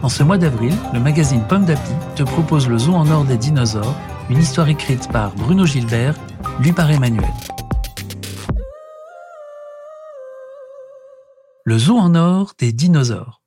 En 0.00 0.08
ce 0.08 0.22
mois 0.22 0.38
d'avril, 0.38 0.72
le 0.94 1.00
magazine 1.00 1.44
Pomme 1.48 1.64
d'Api 1.64 1.90
te 2.14 2.22
propose 2.22 2.68
le 2.68 2.78
zoo 2.78 2.94
en 2.94 3.10
or 3.10 3.24
des 3.24 3.36
dinosaures, 3.36 3.96
une 4.30 4.38
histoire 4.38 4.68
écrite 4.68 5.10
par 5.10 5.34
Bruno 5.34 5.66
Gilbert, 5.66 6.14
lue 6.60 6.72
par 6.72 6.88
Emmanuel. 6.88 7.32
Le 11.64 11.78
zoo 11.78 11.98
en 11.98 12.14
or 12.14 12.54
des 12.58 12.72
dinosaures. 12.72 13.42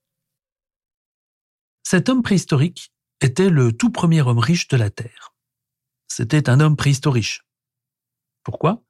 Cet 1.84 2.09
homme 2.09 2.21
préhistorique 2.21 2.91
était 3.21 3.49
le 3.49 3.71
tout 3.71 3.90
premier 3.90 4.21
homme 4.21 4.40
riche 4.40 4.68
de 4.68 4.76
la 4.76 4.90
Terre. 4.90 5.34
C'était 6.09 6.49
un 6.49 6.59
homme 6.59 6.76
préhistorique. 6.76 7.41
Pourquoi? 8.43 8.84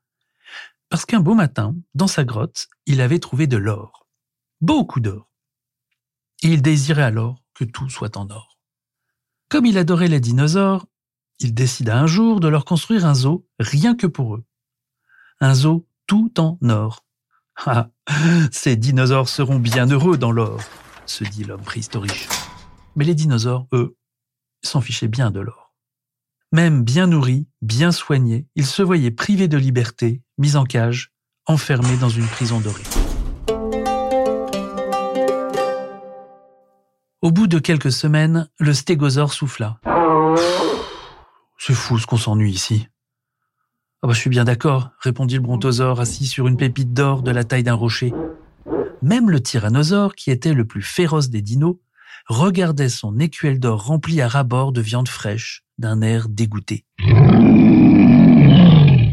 Parce 0.90 1.06
qu'un 1.06 1.20
beau 1.20 1.36
matin, 1.36 1.76
dans 1.94 2.08
sa 2.08 2.24
grotte, 2.24 2.70
il 2.88 3.02
avait 3.02 3.20
trouvé 3.20 3.46
de 3.46 3.58
l'or. 3.58 4.08
Beaucoup 4.62 5.00
d'or. 5.00 5.30
Il 6.42 6.64
désirait 6.64 7.04
alors 7.04 7.41
que 7.54 7.64
tout 7.64 7.90
soit 7.90 8.18
en 8.18 8.30
or. 8.30 8.58
Comme 9.50 9.66
il 9.66 9.78
adorait 9.78 10.08
les 10.08 10.20
dinosaures, 10.20 10.86
il 11.40 11.54
décida 11.54 12.00
un 12.00 12.08
jour 12.08 12.40
de 12.40 12.48
leur 12.48 12.66
construire 12.66 13.06
un 13.06 13.16
zoo 13.16 13.46
rien 13.60 13.96
que 13.96 14.08
pour 14.08 14.36
eux. 14.36 14.44
Un 15.40 15.54
zoo 15.54 15.88
tout 16.08 16.40
en 16.40 16.58
or. 16.70 17.06
Ah, 17.68 17.90
ces 18.52 18.76
dinosaures 18.76 19.30
seront 19.30 19.60
bien 19.60 19.86
heureux 19.86 20.18
dans 20.18 20.32
l'or, 20.32 20.62
se 21.06 21.24
dit 21.24 21.44
l'homme 21.44 21.62
préhistorique. 21.62 22.28
Mais 22.96 23.06
les 23.06 23.14
dinosaures, 23.14 23.68
eux, 23.74 23.98
s'en 24.64 24.82
fichaient 24.82 25.08
bien 25.08 25.30
de 25.30 25.42
l'or. 25.42 25.74
Même 26.52 26.84
bien 26.84 27.08
nourris, 27.08 27.48
bien 27.62 27.92
soignés, 27.92 28.48
ils 28.56 28.66
se 28.66 28.82
voyaient 28.82 29.12
privés 29.12 29.48
de 29.48 29.58
liberté, 29.58 30.22
mis 30.38 30.56
en 30.56 30.64
cage, 30.64 31.12
enfermés 31.46 31.98
dans 31.98 32.10
une 32.10 32.26
prison 32.26 32.60
dorée. 32.60 32.84
Au 37.22 37.30
bout 37.30 37.46
de 37.46 37.60
quelques 37.60 37.92
semaines, 37.92 38.50
le 38.58 38.74
stégosaure 38.74 39.32
souffla. 39.32 39.80
C'est 41.60 41.76
fou 41.76 42.00
ce 42.00 42.08
qu'on 42.08 42.18
s'ennuie 42.18 42.52
ici. 42.52 42.88
Ah 44.02 44.08
bah, 44.08 44.14
je 44.14 44.20
suis 44.20 44.32
bien 44.32 44.44
d'accord, 44.44 44.90
répondit 44.98 45.36
le 45.36 45.42
brontosaure 45.42 46.00
assis 46.00 46.26
sur 46.26 46.48
une 46.48 46.58
pépite 46.58 46.94
d'or 46.94 47.22
de 47.22 47.30
la 47.30 47.44
taille 47.44 47.62
d'un 47.62 47.76
rocher. 47.76 48.12
Même 49.04 49.30
le 49.30 49.40
tyrannosaure, 49.40 50.16
qui 50.16 50.32
était 50.32 50.56
le 50.56 50.66
plus 50.66 50.82
féroce 50.82 51.30
des 51.30 51.44
dinos, 51.44 51.76
regardait 52.28 52.90
son 52.90 53.20
écuelle 53.20 53.60
d'or 53.60 53.86
rempli 53.86 54.20
à 54.20 54.28
ras-bord 54.28 54.72
de 54.72 54.82
viande 54.82 55.08
fraîche, 55.08 55.64
d'un 55.78 56.02
air 56.02 56.28
dégoûté. 56.28 56.86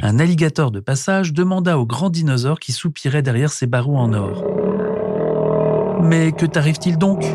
Un 0.00 0.18
alligator 0.18 0.70
de 0.70 0.80
passage 0.80 1.34
demanda 1.34 1.78
au 1.78 1.84
grand 1.84 2.08
dinosaure 2.08 2.58
qui 2.58 2.72
soupirait 2.72 3.20
derrière 3.20 3.52
ses 3.52 3.66
barreaux 3.66 3.98
en 3.98 4.14
or. 4.14 4.46
Mais 6.02 6.32
que 6.32 6.46
t'arrive-t-il 6.46 6.96
donc? 6.96 7.26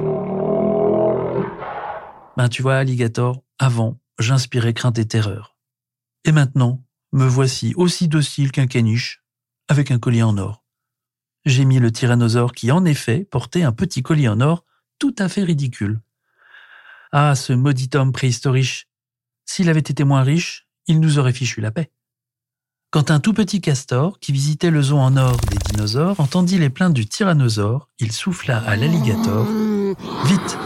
Ben 2.38 2.50
tu 2.50 2.62
vois, 2.62 2.78
alligator, 2.78 3.44
avant, 3.59 4.00
j'inspirais 4.20 4.73
crainte 4.73 5.00
et 5.00 5.08
terreur. 5.08 5.58
Et 6.26 6.31
maintenant, 6.31 6.84
me 7.12 7.26
voici 7.26 7.73
aussi 7.76 8.08
docile 8.08 8.52
qu'un 8.52 8.67
caniche, 8.67 9.23
avec 9.67 9.92
un 9.92 9.99
collier 9.99 10.23
en 10.23 10.38
or. 10.38 10.64
J'ai 11.45 11.66
mis 11.66 11.80
le 11.80 11.92
tyrannosaure 11.92 12.54
qui, 12.54 12.72
en 12.72 12.86
effet, 12.86 13.26
portait 13.26 13.64
un 13.64 13.72
petit 13.72 14.02
collier 14.02 14.30
en 14.30 14.39
or 14.39 14.66
tout 14.98 15.16
à 15.20 15.27
fait 15.27 15.43
ridicule. 15.43 16.02
Ah, 17.11 17.36
ce 17.36 17.54
maudit 17.54 17.89
homme 17.93 18.11
préhistorique. 18.11 18.88
S'il 19.45 19.70
avait 19.70 19.80
été 19.80 20.04
moins 20.04 20.23
riche, 20.23 20.67
il 20.88 20.99
nous 20.99 21.20
aurait 21.20 21.33
fichu 21.33 21.61
la 21.61 21.72
paix. 21.72 21.92
Quand 22.92 23.11
un 23.11 23.20
tout 23.20 23.33
petit 23.33 23.60
castor, 23.60 24.20
qui 24.20 24.32
visitait 24.32 24.70
le 24.70 24.82
zoo 24.82 24.98
en 24.98 25.17
or 25.17 25.38
des 25.38 25.58
dinosaures, 25.58 26.20
entendit 26.20 26.60
les 26.60 26.70
plaintes 26.70 26.93
du 26.93 27.08
tyrannosaure, 27.08 27.89
il 27.99 28.11
souffla 28.11 28.60
à 28.60 28.76
l'alligator. 28.76 29.45
Vite, 30.26 30.58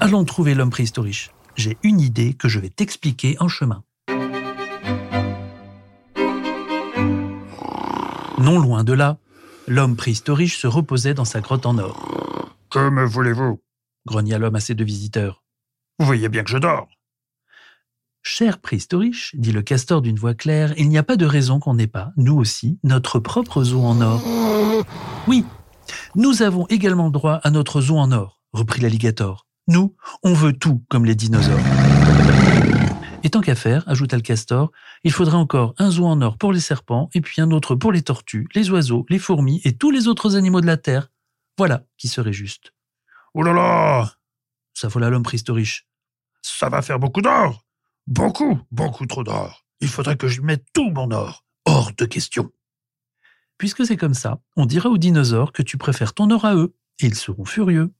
Allons 0.00 0.24
trouver 0.24 0.54
l'homme 0.54 0.70
préhistorique. 0.70 1.30
J'ai 1.56 1.76
une 1.82 2.00
idée 2.00 2.34
que 2.34 2.48
je 2.48 2.60
vais 2.60 2.68
t'expliquer 2.68 3.36
en 3.40 3.48
chemin. 3.48 3.82
Non 8.38 8.60
loin 8.60 8.84
de 8.84 8.92
là, 8.92 9.18
l'homme 9.66 9.96
préhistorique 9.96 10.52
se 10.52 10.68
reposait 10.68 11.14
dans 11.14 11.24
sa 11.24 11.40
grotte 11.40 11.66
en 11.66 11.78
or. 11.78 12.54
Que 12.70 12.88
me 12.90 13.04
voulez-vous 13.04 13.60
grogna 14.06 14.38
l'homme 14.38 14.54
à 14.54 14.60
ses 14.60 14.74
deux 14.74 14.84
visiteurs. 14.84 15.42
Vous 15.98 16.06
voyez 16.06 16.28
bien 16.28 16.44
que 16.44 16.50
je 16.50 16.58
dors. 16.58 16.88
Cher 18.22 18.58
préhistorique, 18.58 19.30
dit 19.34 19.52
le 19.52 19.62
castor 19.62 20.00
d'une 20.00 20.18
voix 20.18 20.34
claire, 20.34 20.72
il 20.76 20.88
n'y 20.88 20.98
a 20.98 21.02
pas 21.02 21.16
de 21.16 21.26
raison 21.26 21.58
qu'on 21.58 21.74
n'ait 21.74 21.88
pas, 21.88 22.12
nous 22.16 22.36
aussi, 22.36 22.78
notre 22.84 23.18
propre 23.18 23.64
zoo 23.64 23.82
en 23.82 24.00
or. 24.00 24.22
Oui, 25.26 25.44
nous 26.14 26.42
avons 26.42 26.66
également 26.68 27.10
droit 27.10 27.40
à 27.42 27.50
notre 27.50 27.80
zoo 27.80 27.98
en 27.98 28.12
or, 28.12 28.42
reprit 28.52 28.80
l'alligator. 28.80 29.47
Nous, 29.68 29.94
on 30.22 30.32
veut 30.32 30.54
tout 30.54 30.82
comme 30.88 31.04
les 31.04 31.14
dinosaures. 31.14 31.60
Et 33.22 33.28
tant 33.28 33.42
qu'à 33.42 33.54
faire, 33.54 33.86
ajouta 33.86 34.16
le 34.16 34.22
castor, 34.22 34.72
il 35.04 35.12
faudrait 35.12 35.36
encore 35.36 35.74
un 35.76 35.90
zoo 35.90 36.06
en 36.06 36.22
or 36.22 36.38
pour 36.38 36.52
les 36.52 36.60
serpents, 36.60 37.10
et 37.12 37.20
puis 37.20 37.42
un 37.42 37.50
autre 37.50 37.74
pour 37.74 37.92
les 37.92 38.00
tortues, 38.00 38.48
les 38.54 38.70
oiseaux, 38.70 39.04
les 39.10 39.18
fourmis 39.18 39.60
et 39.64 39.76
tous 39.76 39.90
les 39.90 40.08
autres 40.08 40.36
animaux 40.36 40.62
de 40.62 40.66
la 40.66 40.78
Terre. 40.78 41.10
Voilà 41.58 41.84
qui 41.98 42.08
serait 42.08 42.32
juste. 42.32 42.72
Oh 43.34 43.42
là 43.42 43.52
là 43.52 44.10
s'affola 44.72 45.10
l'homme 45.10 45.22
préhistorique. 45.22 45.86
Ça 46.40 46.70
va 46.70 46.80
faire 46.80 46.98
beaucoup 46.98 47.20
d'or 47.20 47.66
Beaucoup, 48.06 48.58
beaucoup 48.70 49.04
trop 49.04 49.22
d'or. 49.22 49.66
Il 49.80 49.88
faudrait 49.88 50.16
que 50.16 50.28
je 50.28 50.40
mette 50.40 50.64
tout 50.72 50.90
mon 50.90 51.10
or. 51.10 51.44
Hors 51.66 51.92
de 51.92 52.06
question. 52.06 52.50
Puisque 53.58 53.84
c'est 53.84 53.98
comme 53.98 54.14
ça, 54.14 54.40
on 54.56 54.64
dira 54.64 54.88
aux 54.88 54.96
dinosaures 54.96 55.52
que 55.52 55.62
tu 55.62 55.76
préfères 55.76 56.14
ton 56.14 56.30
or 56.30 56.46
à 56.46 56.54
eux, 56.54 56.74
et 57.00 57.06
ils 57.06 57.16
seront 57.16 57.44
furieux. 57.44 57.92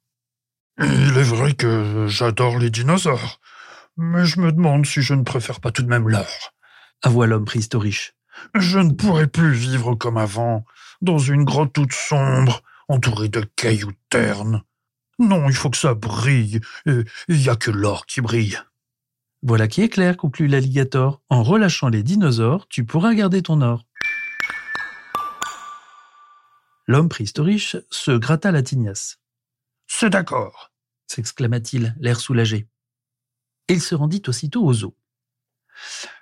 Il 0.80 1.18
est 1.18 1.24
vrai 1.24 1.54
que 1.54 2.06
j'adore 2.06 2.58
les 2.58 2.70
dinosaures, 2.70 3.40
mais 3.96 4.24
je 4.24 4.40
me 4.40 4.52
demande 4.52 4.86
si 4.86 5.02
je 5.02 5.14
ne 5.14 5.24
préfère 5.24 5.60
pas 5.60 5.72
tout 5.72 5.82
de 5.82 5.88
même 5.88 6.08
leur. 6.08 6.54
Avoua 7.02 7.26
l'homme 7.26 7.44
préhistorique. 7.44 8.14
Je 8.54 8.78
ne 8.78 8.92
pourrais 8.92 9.26
plus 9.26 9.52
vivre 9.52 9.96
comme 9.96 10.16
avant, 10.16 10.64
dans 11.02 11.18
une 11.18 11.44
grotte 11.44 11.72
toute 11.72 11.92
sombre, 11.92 12.62
entourée 12.88 13.28
de 13.28 13.40
cailloux 13.56 13.92
ternes. 14.08 14.62
Non, 15.18 15.48
il 15.48 15.54
faut 15.54 15.68
que 15.68 15.76
ça 15.76 15.94
brille, 15.94 16.60
il 16.86 17.04
n'y 17.28 17.48
a 17.48 17.56
que 17.56 17.72
l'or 17.72 18.06
qui 18.06 18.20
brille. 18.20 18.58
Voilà 19.42 19.66
qui 19.66 19.82
est 19.82 19.88
clair, 19.88 20.16
conclut 20.16 20.46
l'alligator. 20.46 21.20
En 21.28 21.42
relâchant 21.42 21.88
les 21.88 22.04
dinosaures, 22.04 22.68
tu 22.68 22.84
pourras 22.84 23.14
garder 23.14 23.42
ton 23.42 23.62
or. 23.62 23.84
L'homme 26.86 27.08
préhistorique 27.08 27.76
se 27.90 28.12
gratta 28.12 28.52
la 28.52 28.62
tignasse. 28.62 29.18
C'est 30.00 30.10
d'accord, 30.10 30.70
s'exclama-t-il, 31.08 31.96
l'air 31.98 32.20
soulagé. 32.20 32.68
Il 33.68 33.80
se 33.80 33.96
rendit 33.96 34.22
aussitôt 34.28 34.64
aux 34.64 34.84
eaux. 34.84 34.96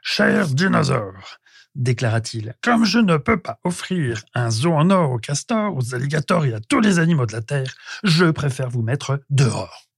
Cher 0.00 0.48
dinosaure, 0.48 1.37
déclara-t-il, 1.75 2.54
comme 2.62 2.87
je 2.87 2.98
ne 2.98 3.19
peux 3.19 3.37
pas 3.37 3.60
offrir 3.64 4.25
un 4.32 4.48
zoo 4.48 4.72
en 4.72 4.88
or 4.88 5.10
aux 5.10 5.19
castors, 5.19 5.76
aux 5.76 5.94
alligators 5.94 6.47
et 6.47 6.54
à 6.54 6.60
tous 6.60 6.81
les 6.81 6.98
animaux 6.98 7.26
de 7.26 7.34
la 7.34 7.42
Terre, 7.42 7.75
je 8.03 8.25
préfère 8.31 8.70
vous 8.70 8.81
mettre 8.81 9.20
dehors. 9.28 9.91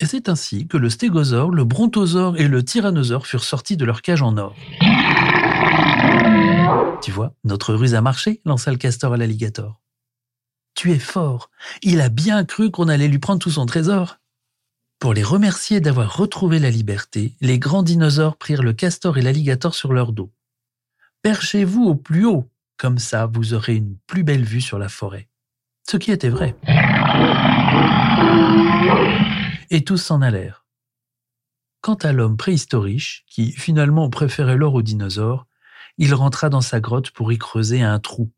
Et 0.00 0.04
c'est 0.04 0.28
ainsi 0.28 0.68
que 0.68 0.76
le 0.76 0.90
stégosaure, 0.90 1.50
le 1.50 1.64
brontosaure 1.64 2.36
et 2.36 2.46
le 2.46 2.62
tyrannosaure 2.62 3.26
furent 3.26 3.44
sortis 3.44 3.78
de 3.78 3.86
leur 3.86 4.02
cage 4.02 4.20
en 4.20 4.36
or. 4.36 4.54
Tu 7.00 7.10
vois, 7.10 7.32
notre 7.44 7.72
ruse 7.72 7.94
a 7.94 8.02
marché, 8.02 8.42
lança 8.44 8.70
le 8.70 8.76
castor 8.76 9.14
à 9.14 9.16
l'alligator. 9.16 9.80
Tu 10.84 11.00
fort. 11.00 11.48
Il 11.80 12.02
a 12.02 12.10
bien 12.10 12.44
cru 12.44 12.70
qu'on 12.70 12.88
allait 12.88 13.08
lui 13.08 13.18
prendre 13.18 13.40
tout 13.40 13.50
son 13.50 13.64
trésor. 13.64 14.18
Pour 14.98 15.14
les 15.14 15.22
remercier 15.22 15.80
d'avoir 15.80 16.14
retrouvé 16.14 16.58
la 16.58 16.68
liberté, 16.68 17.32
les 17.40 17.58
grands 17.58 17.82
dinosaures 17.82 18.36
prirent 18.36 18.62
le 18.62 18.74
castor 18.74 19.16
et 19.16 19.22
l'alligator 19.22 19.74
sur 19.74 19.94
leur 19.94 20.12
dos. 20.12 20.30
Perchez-vous 21.22 21.84
au 21.84 21.94
plus 21.94 22.26
haut, 22.26 22.50
comme 22.76 22.98
ça 22.98 23.24
vous 23.24 23.54
aurez 23.54 23.76
une 23.76 23.96
plus 24.06 24.24
belle 24.24 24.44
vue 24.44 24.60
sur 24.60 24.78
la 24.78 24.90
forêt. 24.90 25.26
Ce 25.88 25.96
qui 25.96 26.12
était 26.12 26.28
vrai. 26.28 26.54
Et 29.70 29.84
tous 29.84 29.96
s'en 29.96 30.20
allèrent. 30.20 30.66
Quant 31.80 31.94
à 31.94 32.12
l'homme 32.12 32.36
préhistorique, 32.36 33.24
qui 33.26 33.52
finalement 33.52 34.10
préférait 34.10 34.58
l'or 34.58 34.74
aux 34.74 34.82
dinosaures, 34.82 35.46
il 35.96 36.12
rentra 36.12 36.50
dans 36.50 36.60
sa 36.60 36.80
grotte 36.80 37.10
pour 37.10 37.32
y 37.32 37.38
creuser 37.38 37.80
un 37.80 37.98
trou 38.00 38.30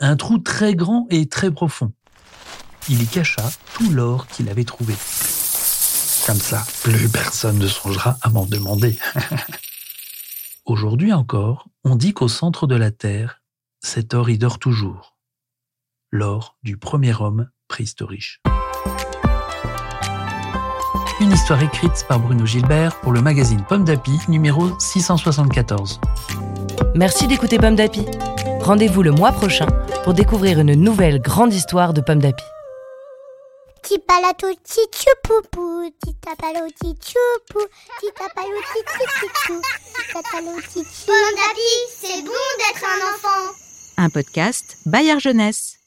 un 0.00 0.16
trou 0.16 0.38
très 0.38 0.74
grand 0.74 1.06
et 1.10 1.26
très 1.28 1.50
profond. 1.50 1.92
Il 2.88 3.02
y 3.02 3.06
cacha 3.06 3.42
tout 3.74 3.90
l'or 3.90 4.26
qu'il 4.26 4.48
avait 4.48 4.64
trouvé. 4.64 4.94
Comme 6.26 6.36
ça, 6.36 6.64
plus 6.82 7.08
personne 7.08 7.58
ne 7.58 7.68
songera 7.68 8.16
à 8.22 8.30
m'en 8.30 8.46
demander. 8.46 8.98
Aujourd'hui 10.64 11.12
encore, 11.12 11.68
on 11.84 11.96
dit 11.96 12.14
qu'au 12.14 12.28
centre 12.28 12.66
de 12.66 12.74
la 12.74 12.90
Terre, 12.90 13.42
cet 13.80 14.14
or 14.14 14.30
y 14.30 14.38
dort 14.38 14.58
toujours. 14.58 15.16
L'or 16.10 16.56
du 16.62 16.76
premier 16.76 17.14
homme 17.20 17.50
préhistorique. 17.68 18.40
Une 21.20 21.32
histoire 21.32 21.62
écrite 21.62 22.04
par 22.08 22.18
Bruno 22.18 22.44
Gilbert 22.44 22.98
pour 23.00 23.12
le 23.12 23.22
magazine 23.22 23.62
Pomme 23.68 23.84
d'Api 23.84 24.18
numéro 24.28 24.78
674. 24.78 26.00
Merci 26.94 27.26
d'écouter 27.26 27.58
Pomme 27.58 27.76
d'Api. 27.76 28.04
Rendez-vous 28.64 29.02
le 29.02 29.10
mois 29.10 29.30
prochain 29.30 29.66
pour 30.04 30.14
découvrir 30.14 30.58
une 30.58 30.72
nouvelle 30.72 31.20
grande 31.20 31.52
histoire 31.52 31.92
de 31.92 32.00
Pomme 32.00 32.20
d'Api. 32.20 32.42
Pomme 41.04 41.34
d'api, 41.36 41.74
c'est 42.00 42.22
bon 42.22 42.32
d'être 42.56 42.84
un 42.86 43.14
enfant. 43.14 43.52
Un 43.98 44.08
podcast 44.08 44.78
Bayard 44.86 45.20
Jeunesse. 45.20 45.83